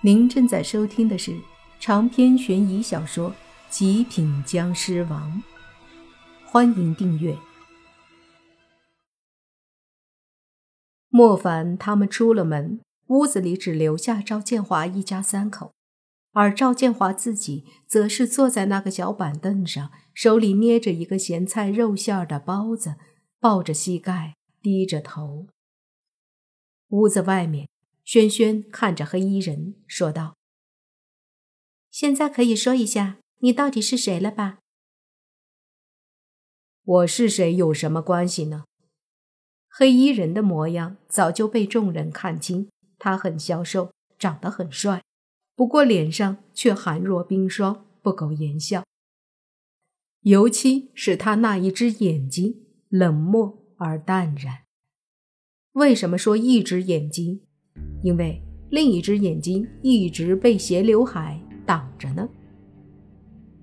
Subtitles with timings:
[0.00, 1.36] 您正在收听的是
[1.80, 3.30] 长篇悬疑小说
[3.68, 5.42] 《极品僵尸王》，
[6.48, 7.36] 欢迎订阅。
[11.08, 15.72] 莫凡他们出了门，屋子里只留下赵建华一家三口，
[16.30, 22.94] 而赵建华自己则是坐在那个小板凳上，手里捏着一个咸菜肉馅的包子，
[23.40, 25.48] 抱着膝盖，低着头。
[26.90, 27.68] 屋子外面。
[28.08, 30.38] 轩轩看着黑衣人说道
[31.92, 34.60] ：“现在可以说一下你到底是谁了吧
[36.82, 38.64] ？”“我是谁有什么关系呢？”
[39.68, 45.04] 黑衣人的模样早就被众人看清，他很消瘦，长得很帅，
[45.54, 48.86] 不过脸上却寒若冰霜，不苟言笑。
[50.20, 54.64] 尤其是他那一只眼睛，冷漠而淡然。
[55.72, 57.44] 为什么说一只眼睛？
[58.02, 62.28] 因为另一只眼睛一直被斜刘海挡着呢。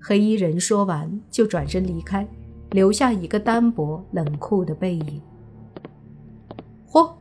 [0.00, 2.26] 黑衣人说完就转身离开，
[2.70, 5.20] 留下一个单薄冷酷的背影。
[6.90, 7.12] 嚯，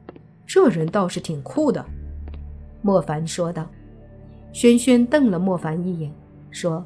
[0.45, 1.85] 这人倒是挺酷的，
[2.81, 3.67] 莫凡说道。
[4.53, 6.11] 轩轩瞪了莫凡一眼，
[6.49, 6.83] 说：“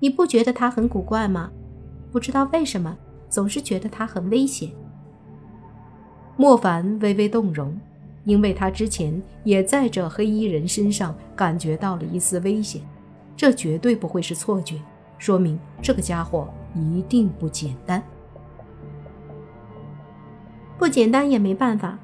[0.00, 1.50] 你不觉得他很古怪吗？
[2.10, 2.96] 不知道为什么，
[3.28, 4.70] 总是觉得他很危险。”
[6.38, 7.76] 莫凡微微动容。
[8.30, 12.80] 因为他之前也在这黑衣人身上感觉到了一丝危险，
[13.36, 14.76] 这绝对不会是错觉，
[15.18, 18.00] 说明这个家伙一定不简单。
[20.78, 21.98] 不简单也没办法，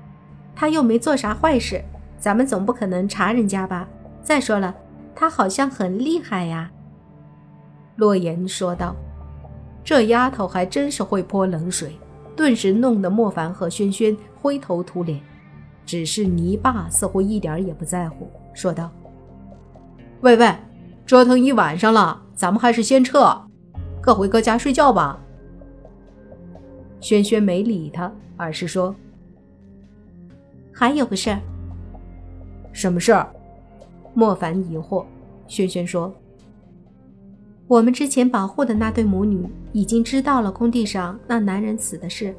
[0.52, 1.80] 他又没做啥坏事，
[2.18, 3.88] 咱们总不可能查人家吧？
[4.20, 4.74] 再说了，
[5.14, 6.68] 他好像很厉害呀。”
[7.94, 8.96] 洛言说道。
[9.84, 11.96] 这丫头还真是会泼冷水，
[12.34, 15.20] 顿时弄得莫凡和轩轩灰头土脸。
[15.86, 18.90] 只是泥巴似乎一点也不在乎，说道
[20.20, 20.52] ：“喂喂，
[21.06, 23.40] 折腾一晚上了，咱们还是先撤，
[24.02, 25.16] 各回各家睡觉吧。”
[27.00, 28.92] 轩轩没理他，而是说
[30.74, 31.40] ：“还有个事儿。
[32.74, 33.30] ”“什么事儿？”
[34.12, 35.04] 莫凡疑惑。
[35.46, 36.12] 轩轩说
[37.68, 42.34] ：“我们之前保护的那对母女已经知道了工地上那男人死的事。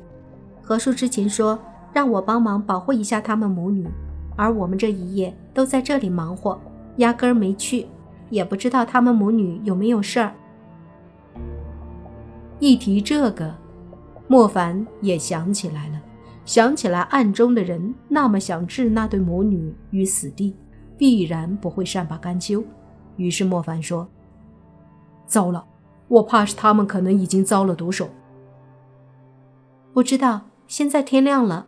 [0.62, 1.58] 何叔之前说。”
[1.98, 3.90] 让我帮忙保护一下他们母女，
[4.36, 6.62] 而我们这一夜都在这里忙活，
[6.98, 7.88] 压根儿没去，
[8.30, 10.32] 也不知道他们母女有没有事儿。
[12.60, 13.52] 一提这个，
[14.28, 16.00] 莫凡也想起来了，
[16.46, 20.56] 想起来暗中的人那么想置那对母女于死地，
[21.00, 22.64] 必然不会善罢甘休。
[23.16, 24.08] 于是莫凡说
[25.26, 25.66] ：“糟了，
[26.08, 28.08] 我怕是他们可能已经遭了毒手。”
[29.96, 31.66] 不知道，现在天亮了。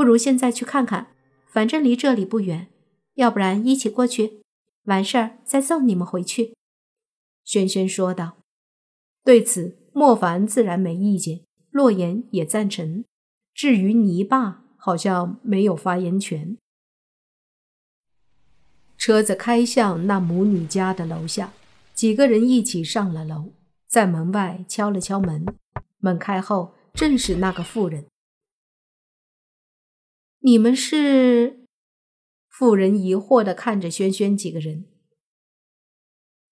[0.00, 1.08] 不如现在去看看，
[1.46, 2.68] 反正离这里不远。
[3.16, 4.40] 要不然一起过去，
[4.84, 6.56] 完事儿再送你们回去。”
[7.44, 8.38] 轩轩说道。
[9.22, 13.04] 对此，莫凡自然没意见，洛言也赞成。
[13.52, 16.56] 至于泥巴，好像没有发言权。
[18.96, 21.52] 车子开向那母女家的楼下，
[21.92, 23.52] 几个人一起上了楼，
[23.86, 25.44] 在门外敲了敲门。
[25.98, 28.06] 门开后，正是那个妇人。
[30.42, 31.66] 你们是？
[32.48, 34.86] 妇人疑惑的看着轩轩几个人。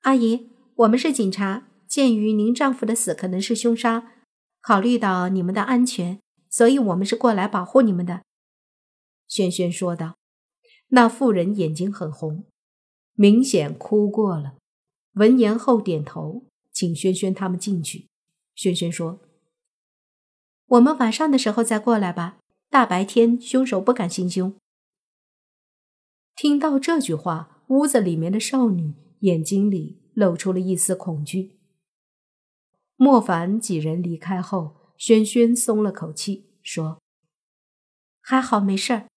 [0.03, 1.69] 阿姨，我们是警察。
[1.87, 4.13] 鉴于您丈夫的死可能是凶杀，
[4.61, 8.25] 考虑到你们的安全，所以我们是过来保护你们的。
[9.27, 10.17] 轩轩说道。
[10.89, 12.45] 那妇人眼睛很红，
[13.15, 14.57] 明显哭过了。
[15.15, 18.09] 闻言后点头，请轩轩他们进去。
[18.55, 19.21] 轩轩说
[20.67, 22.39] ：“我们晚上的时候再过来吧。”
[22.71, 24.55] 大白天，凶手不敢行凶。
[26.37, 31.59] 听到这句话，屋子里面的少女眼睛里露出了一丝恐惧。
[32.97, 37.01] 莫凡几人离开后，轩轩松了口气，说
[38.21, 39.09] ：“还好没事儿。”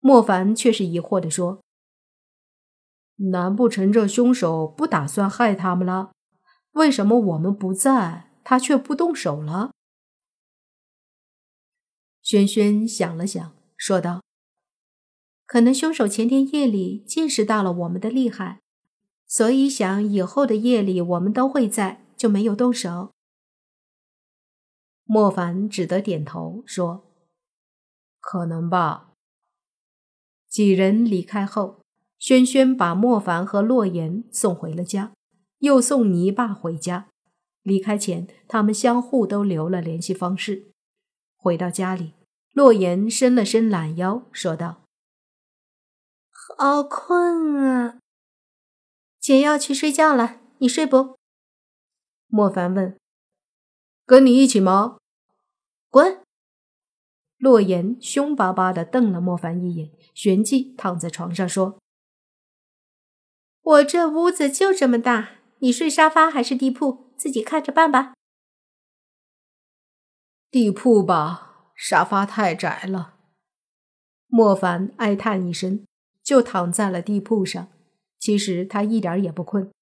[0.00, 1.62] 莫凡却是疑惑的说
[3.30, 6.12] ：“难不成这凶手不打算害他们了？
[6.72, 9.70] 为什么我们不在，他却不动手了？”
[12.30, 14.22] 轩轩想了想，说道
[15.46, 18.60] ：“可能凶手前天夜里见识到了我们的厉害，
[19.26, 23.10] 所以想以后的夜里我们都会在，就没有动手。”
[25.02, 27.10] 莫凡只得点头说
[28.22, 29.10] ：“可能吧。”
[30.48, 31.80] 几人离开后，
[32.16, 35.12] 轩轩把莫凡和洛言送回了家，
[35.58, 37.08] 又送泥巴回家。
[37.64, 40.70] 离开前，他们相互都留了联系方式。
[41.36, 42.12] 回到家里。
[42.52, 44.82] 洛言伸了伸懒腰，说道
[46.58, 47.98] ：“好困啊！
[49.20, 51.16] 姐要去睡觉了，你睡不？
[52.26, 52.98] 莫凡问。
[54.04, 54.98] 跟你一起吗？
[55.88, 56.22] 滚！
[57.38, 61.78] 洛言凶巴巴的瞪了莫凡一眼，旋即躺在床上说
[63.62, 68.14] ：“我这屋子就这么大，你睡沙发还是地铺，自己看着办吧。”
[70.50, 71.49] 地铺吧，
[71.82, 73.14] 沙发太窄了。
[74.26, 75.86] 莫凡哀叹一声，
[76.22, 77.68] 就躺在了地铺上。
[78.18, 79.72] 其实他一点也不困，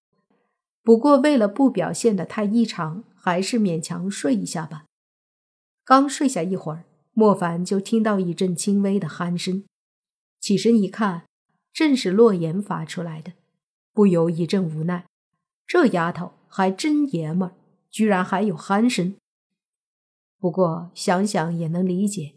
[0.85, 4.85] 不过为了不表现的太异常，还是勉强睡一下吧。
[5.85, 6.85] 刚睡下一会儿，
[7.15, 9.65] 莫凡就听到一阵轻微的鼾声，
[10.41, 11.25] 起身一看，
[11.73, 13.33] 正是洛言发出来的，
[13.93, 15.05] 不由一阵无奈。
[15.67, 17.55] 这丫头还真爷们儿，
[17.91, 19.17] 居然还有鼾声。
[20.41, 22.35] 不过想想也能理解，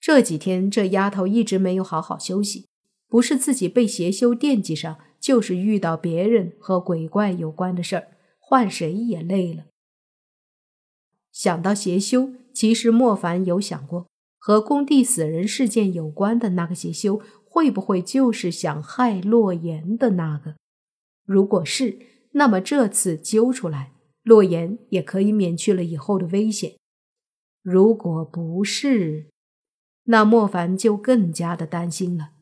[0.00, 2.66] 这几天这丫头一直没有好好休息。
[3.06, 8.08] 不是自己被邪修惦记上，就是遇到别人和鬼怪有关的事儿，
[8.40, 9.66] 换谁也累了。
[11.30, 14.08] 想到邪修，其实莫凡有想过，
[14.38, 20.56] 和工地死人事件有关的那个邪修，会不会就是想害洛言的那个？
[21.24, 21.98] 如果是，
[22.32, 23.92] 那么这次揪出来，
[24.24, 26.72] 洛言也可以免去了以后的危险。
[27.64, 29.30] 如果不是，
[30.04, 32.32] 那莫凡就更加的担心了。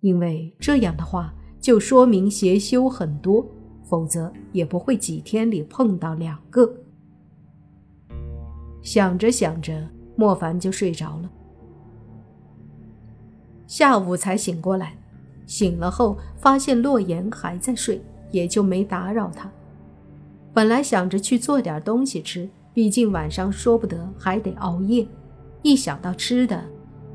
[0.00, 3.50] 因为这样的话，就说明邪修很多，
[3.82, 6.70] 否则也不会几天里碰到两个。
[8.82, 11.30] 想着想着，莫凡就睡着了。
[13.66, 14.98] 下午才醒过来，
[15.46, 19.50] 醒了后发现洛言还在睡，也就没打扰他。
[20.52, 22.46] 本来想着去做点东西吃，
[22.76, 25.08] 毕竟晚上说不得还得熬夜。
[25.62, 26.62] 一想到吃的，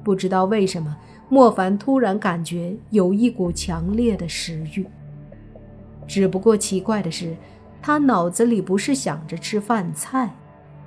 [0.03, 0.97] 不知道为什么。
[1.29, 4.87] 莫凡突然感觉有一股强烈的食欲，
[6.07, 7.37] 只不过奇怪的是，
[7.79, 10.33] 他脑子里不是想着吃饭菜，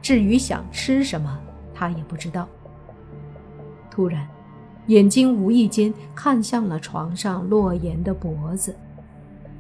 [0.03, 1.39] 至于想吃什么，
[1.73, 2.49] 他也不知道。
[3.89, 4.27] 突然，
[4.89, 8.75] 眼睛无意间看向了床上洛言的脖子，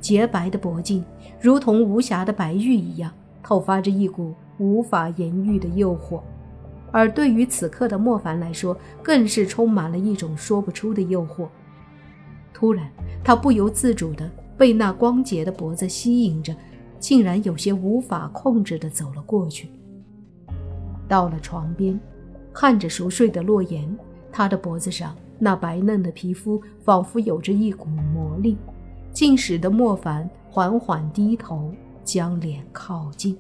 [0.00, 1.04] 洁白的脖颈
[1.40, 3.12] 如同无瑕的白玉一样，
[3.44, 6.20] 透发着一股无法言喻的诱惑。
[6.90, 11.48] 而对于此刻的莫凡来说，更是充满了一种说不出的诱惑。
[12.52, 12.88] 突然，
[13.24, 16.54] 他不由自主地被那光洁的脖子吸引着，
[17.00, 19.68] 竟然有些无法控制地走了过去。
[21.08, 21.98] 到了床边，
[22.52, 23.98] 看着熟睡的洛言，
[24.30, 28.56] 他的脖子上那白嫩的皮肤仿佛有着一股魔力，
[29.12, 31.74] 竟使得莫凡缓缓低头，
[32.04, 33.36] 将脸靠近，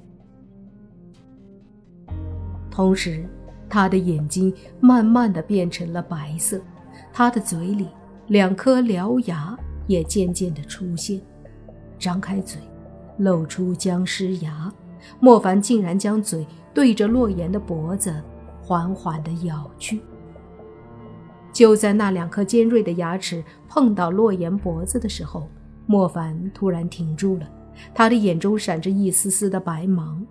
[2.74, 3.24] 同时。
[3.66, 6.60] 他的眼睛慢慢的变成了白色，
[7.12, 7.88] 他的嘴里
[8.28, 11.20] 两颗獠牙也渐渐的出现，
[11.98, 12.60] 张开嘴，
[13.16, 14.72] 露出僵尸牙。
[15.18, 18.14] 莫凡竟然将嘴对着洛言的脖子，
[18.62, 20.00] 缓缓的咬去。
[21.50, 25.48] 就在那两颗尖锐的牙齿碰到洛言脖子的时候，
[25.86, 27.50] 莫凡突然停住了，
[27.92, 30.24] 他的眼中闪着一丝丝的白芒。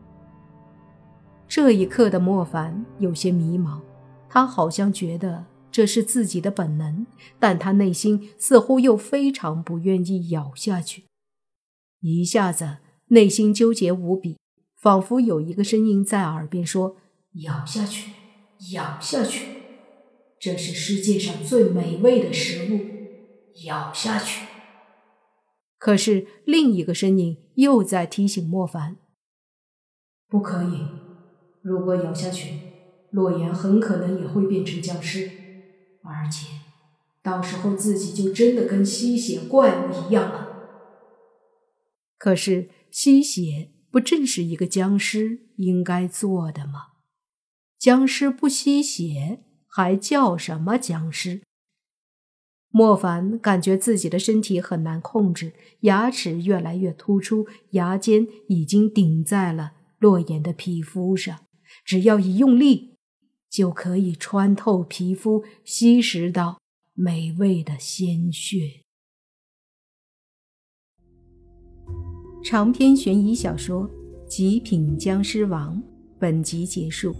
[1.55, 3.79] 这一刻的莫凡有些迷茫，
[4.27, 7.05] 他好像觉得这是自己的本能，
[7.38, 11.03] 但他内心似乎又非常不愿意咬下去，
[12.00, 12.77] 一下子
[13.10, 14.39] 内心纠结无比，
[14.81, 16.95] 仿佛有一个声音在耳边说
[17.45, 18.13] ：“咬下去，
[18.72, 19.45] 咬下去，
[20.39, 22.79] 这是世界上最美味的食物，
[23.65, 24.48] 咬下去。”
[25.77, 28.98] 可是另一个声音又在提醒莫凡
[30.27, 30.88] ：“不可以。”
[31.63, 32.60] 如果咬下去，
[33.10, 35.32] 洛言很可能也会变成僵尸，
[36.03, 36.48] 而且
[37.22, 40.50] 到时候自己就真的跟吸血怪物一样了。
[42.17, 46.88] 可是吸血不正是一个僵尸应该做的吗？
[47.79, 51.41] 僵尸不吸血还叫什么僵尸？
[52.70, 61.39] 莫凡感觉自己的身体很难控制，牙齿越来越突出，牙尖已经顶在了洛言的皮肤上。
[61.84, 62.96] 只要一用力，
[63.50, 66.60] 就可以穿透皮肤，吸食到
[66.94, 68.82] 美味的鲜血。
[72.44, 73.90] 长篇悬疑小说
[74.28, 75.78] 《极品僵尸王》
[76.20, 77.16] 本集结束，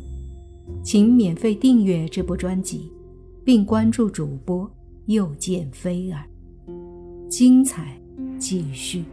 [0.84, 2.92] 请免费订阅这部专辑，
[3.44, 4.70] 并关注主播
[5.06, 6.28] 又见菲儿，
[7.30, 7.98] 精彩
[8.38, 9.04] 继续。